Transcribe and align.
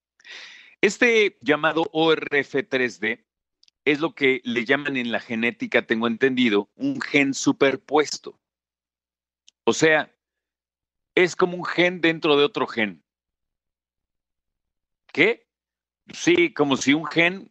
Este 0.80 1.36
llamado 1.40 1.84
ORF3D 1.92 3.24
es 3.84 4.00
lo 4.00 4.14
que 4.14 4.40
le 4.44 4.64
llaman 4.64 4.96
en 4.96 5.12
la 5.12 5.20
genética, 5.20 5.86
tengo 5.86 6.06
entendido, 6.06 6.68
un 6.76 7.00
gen 7.00 7.34
superpuesto. 7.34 8.38
O 9.64 9.72
sea, 9.72 10.12
es 11.14 11.34
como 11.34 11.56
un 11.56 11.64
gen 11.64 12.00
dentro 12.00 12.36
de 12.36 12.44
otro 12.44 12.66
gen. 12.66 13.02
¿Qué? 15.12 15.46
Sí, 16.12 16.52
como 16.52 16.76
si 16.76 16.94
un 16.94 17.06
gen 17.06 17.50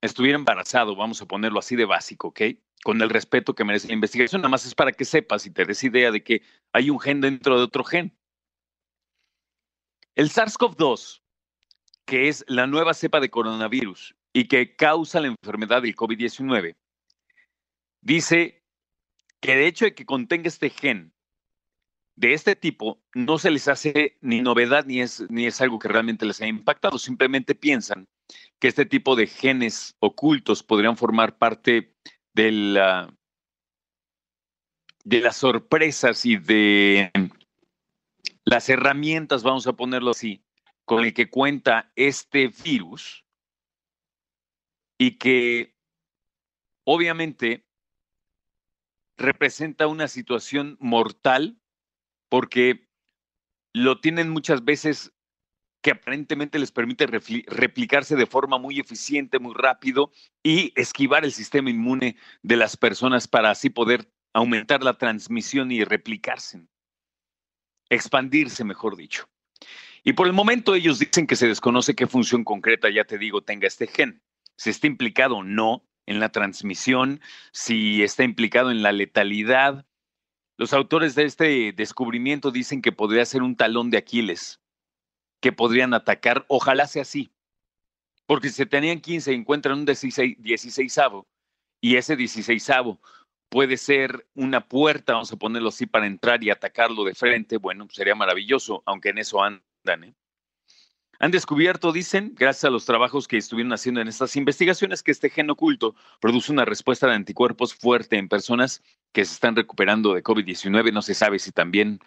estuviera 0.00 0.38
embarazado, 0.38 0.96
vamos 0.96 1.20
a 1.22 1.26
ponerlo 1.26 1.58
así 1.58 1.76
de 1.76 1.84
básico, 1.84 2.28
¿ok? 2.28 2.40
Con 2.86 3.02
el 3.02 3.10
respeto 3.10 3.52
que 3.52 3.64
merece 3.64 3.88
la 3.88 3.94
investigación, 3.94 4.42
nada 4.42 4.48
más 4.48 4.64
es 4.64 4.72
para 4.72 4.92
que 4.92 5.04
sepas 5.04 5.44
y 5.44 5.50
te 5.50 5.64
des 5.64 5.82
idea 5.82 6.12
de 6.12 6.22
que 6.22 6.42
hay 6.72 6.88
un 6.88 7.00
gen 7.00 7.20
dentro 7.20 7.58
de 7.58 7.64
otro 7.64 7.82
gen. 7.82 8.16
El 10.14 10.30
SARS-CoV-2, 10.30 11.20
que 12.04 12.28
es 12.28 12.44
la 12.46 12.68
nueva 12.68 12.94
cepa 12.94 13.18
de 13.18 13.28
coronavirus 13.28 14.14
y 14.32 14.46
que 14.46 14.76
causa 14.76 15.18
la 15.18 15.26
enfermedad 15.26 15.82
del 15.82 15.96
COVID-19, 15.96 16.76
dice 18.02 18.62
que 19.40 19.56
de 19.56 19.66
hecho 19.66 19.86
de 19.86 19.94
que 19.96 20.06
contenga 20.06 20.46
este 20.46 20.70
gen 20.70 21.12
de 22.14 22.34
este 22.34 22.54
tipo, 22.54 23.02
no 23.14 23.38
se 23.38 23.50
les 23.50 23.66
hace 23.66 24.16
ni 24.20 24.42
novedad 24.42 24.86
ni 24.86 25.00
es, 25.00 25.28
ni 25.28 25.46
es 25.46 25.60
algo 25.60 25.80
que 25.80 25.88
realmente 25.88 26.24
les 26.24 26.40
haya 26.40 26.50
impactado, 26.50 26.98
simplemente 26.98 27.56
piensan 27.56 28.06
que 28.60 28.68
este 28.68 28.86
tipo 28.86 29.16
de 29.16 29.26
genes 29.26 29.96
ocultos 29.98 30.62
podrían 30.62 30.96
formar 30.96 31.36
parte 31.36 31.96
de, 32.36 32.52
la, 32.52 33.12
de 35.04 35.20
las 35.20 35.38
sorpresas 35.38 36.26
y 36.26 36.36
de 36.36 37.10
las 38.44 38.68
herramientas, 38.68 39.42
vamos 39.42 39.66
a 39.66 39.72
ponerlo 39.72 40.10
así, 40.10 40.44
con 40.84 41.02
el 41.02 41.14
que 41.14 41.30
cuenta 41.30 41.90
este 41.96 42.48
virus 42.62 43.24
y 44.98 45.12
que 45.12 45.74
obviamente 46.84 47.66
representa 49.16 49.86
una 49.86 50.06
situación 50.06 50.76
mortal 50.78 51.58
porque 52.28 52.86
lo 53.72 53.98
tienen 53.98 54.28
muchas 54.28 54.62
veces 54.62 55.14
que 55.86 55.92
aparentemente 55.92 56.58
les 56.58 56.72
permite 56.72 57.06
replicarse 57.06 58.16
de 58.16 58.26
forma 58.26 58.58
muy 58.58 58.80
eficiente, 58.80 59.38
muy 59.38 59.54
rápido 59.54 60.10
y 60.42 60.72
esquivar 60.74 61.24
el 61.24 61.30
sistema 61.30 61.70
inmune 61.70 62.16
de 62.42 62.56
las 62.56 62.76
personas 62.76 63.28
para 63.28 63.52
así 63.52 63.70
poder 63.70 64.10
aumentar 64.32 64.82
la 64.82 64.98
transmisión 64.98 65.70
y 65.70 65.84
replicarse, 65.84 66.66
expandirse, 67.88 68.64
mejor 68.64 68.96
dicho. 68.96 69.28
Y 70.02 70.14
por 70.14 70.26
el 70.26 70.32
momento 70.32 70.74
ellos 70.74 70.98
dicen 70.98 71.28
que 71.28 71.36
se 71.36 71.46
desconoce 71.46 71.94
qué 71.94 72.08
función 72.08 72.42
concreta, 72.42 72.90
ya 72.90 73.04
te 73.04 73.16
digo, 73.16 73.44
tenga 73.44 73.68
este 73.68 73.86
gen. 73.86 74.20
Si 74.56 74.70
está 74.70 74.88
implicado 74.88 75.36
o 75.36 75.44
no 75.44 75.86
en 76.06 76.18
la 76.18 76.30
transmisión, 76.30 77.20
si 77.52 78.02
está 78.02 78.24
implicado 78.24 78.72
en 78.72 78.82
la 78.82 78.90
letalidad. 78.90 79.86
Los 80.56 80.72
autores 80.72 81.14
de 81.14 81.26
este 81.26 81.72
descubrimiento 81.72 82.50
dicen 82.50 82.82
que 82.82 82.90
podría 82.90 83.24
ser 83.24 83.44
un 83.44 83.54
talón 83.54 83.90
de 83.90 83.98
Aquiles 83.98 84.60
que 85.46 85.52
podrían 85.52 85.94
atacar. 85.94 86.44
Ojalá 86.48 86.88
sea 86.88 87.02
así. 87.02 87.30
Porque 88.26 88.48
si 88.48 88.66
tenían 88.66 89.00
15 89.00 89.32
encuentran 89.32 89.78
un 89.78 89.84
16, 89.84 90.42
16 90.42 90.98
y 91.80 91.94
ese 91.94 92.16
16 92.16 92.68
puede 93.48 93.76
ser 93.76 94.26
una 94.34 94.66
puerta, 94.66 95.12
vamos 95.12 95.32
a 95.32 95.36
ponerlo 95.36 95.68
así, 95.68 95.86
para 95.86 96.08
entrar 96.08 96.42
y 96.42 96.50
atacarlo 96.50 97.04
de 97.04 97.14
frente, 97.14 97.58
bueno, 97.58 97.86
sería 97.92 98.16
maravilloso, 98.16 98.82
aunque 98.86 99.10
en 99.10 99.18
eso 99.18 99.40
andan. 99.40 100.02
¿eh? 100.02 100.14
Han 101.18 101.30
descubierto, 101.30 101.92
dicen, 101.92 102.34
gracias 102.36 102.64
a 102.64 102.70
los 102.70 102.84
trabajos 102.84 103.26
que 103.26 103.36
estuvieron 103.36 103.72
haciendo 103.72 104.00
en 104.00 104.08
estas 104.08 104.36
investigaciones, 104.36 105.02
que 105.02 105.12
este 105.12 105.30
gen 105.30 105.50
oculto 105.50 105.94
produce 106.20 106.52
una 106.52 106.64
respuesta 106.64 107.06
de 107.06 107.14
anticuerpos 107.14 107.74
fuerte 107.74 108.16
en 108.16 108.28
personas 108.28 108.82
que 109.12 109.24
se 109.24 109.34
están 109.34 109.56
recuperando 109.56 110.12
de 110.12 110.22
COVID-19. 110.22 110.92
No 110.92 111.02
se 111.02 111.14
sabe 111.14 111.38
si 111.38 111.52
también 111.52 112.00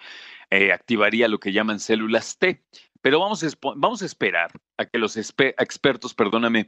eh, 0.52 0.72
activaría 0.72 1.28
lo 1.28 1.40
que 1.40 1.52
llaman 1.52 1.80
células 1.80 2.38
T. 2.38 2.64
Pero 3.02 3.20
vamos 3.20 3.44
a, 3.44 4.06
esperar 4.06 4.52
a 4.78 4.86
que 4.86 4.98
los 4.98 5.16
expertos, 5.16 6.14
perdóname, 6.14 6.68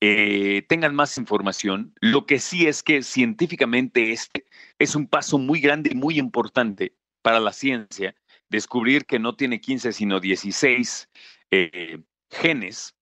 eh, 0.00 0.64
tengan 0.68 0.94
más 0.94 1.18
información. 1.18 1.92
Lo 2.00 2.24
que 2.24 2.38
sí 2.38 2.66
es 2.66 2.82
que 2.82 3.02
científicamente 3.02 4.12
este 4.12 4.44
es 4.78 4.94
un 4.94 5.08
paso 5.08 5.38
muy 5.38 5.60
grande 5.60 5.90
y 5.92 5.96
muy 5.96 6.18
importante 6.18 6.94
para 7.22 7.40
la 7.40 7.52
ciencia, 7.52 8.14
descubrir 8.52 9.06
que 9.06 9.18
no 9.18 9.34
tiene 9.34 9.60
15 9.60 9.92
sino 9.92 10.20
16 10.20 11.08
eh, 11.50 11.98
genes, 12.30 12.94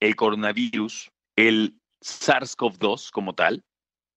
el 0.00 0.14
coronavirus, 0.16 1.10
el 1.36 1.80
SARS-CoV-2 2.02 3.10
como 3.10 3.34
tal, 3.34 3.64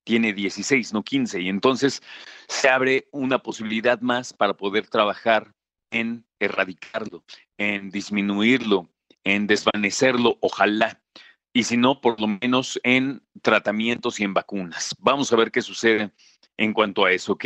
tiene 0.04 0.34
16, 0.34 0.94
no 0.94 1.04
15, 1.04 1.42
y 1.42 1.50
entonces 1.50 2.02
se 2.48 2.68
abre 2.68 3.08
una 3.12 3.40
posibilidad 3.40 4.02
más 4.02 4.34
para 4.34 4.56
poder 4.56 4.88
trabajar 4.88 5.54
en 5.92 6.26
erradicarlo, 6.40 7.24
en 7.58 7.92
disminuirlo, 7.92 8.90
en 9.24 9.48
desvanecerlo, 9.48 10.38
ojalá. 10.42 11.02
Y 11.54 11.64
si 11.64 11.78
no, 11.78 12.02
por 12.02 12.20
lo 12.20 12.28
menos 12.28 12.80
en 12.84 13.22
tratamientos 13.42 14.20
y 14.20 14.24
en 14.24 14.34
vacunas. 14.34 14.96
Vamos 15.00 15.32
a 15.32 15.36
ver 15.36 15.52
qué 15.52 15.62
sucede 15.62 16.12
en 16.58 16.74
cuanto 16.74 17.06
a 17.06 17.12
eso, 17.12 17.34
¿ok? 17.34 17.46